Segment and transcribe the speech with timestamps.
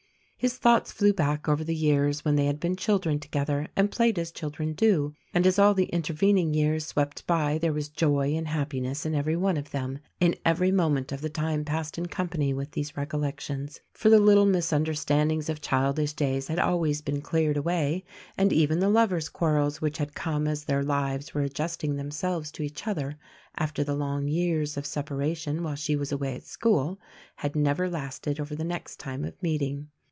[0.41, 4.17] His thoughts flew back over the years when they had been children together, and played
[4.17, 8.47] as children do; and as all the intervening years swept by there was joy and
[8.47, 12.07] hap piness in every one of them— in every moment of the time passed in
[12.07, 13.81] company with these recollections.
[13.93, 18.03] For the little misunderstandings of childish days had always been cleared away;
[18.35, 22.63] and even the lover's quarrels, which had come as their lives were adjusting themselves to
[22.63, 23.15] each other—
[23.59, 26.99] after the long years of separation while she was away at school—
[27.45, 29.89] had never lasted over the next time of meeting.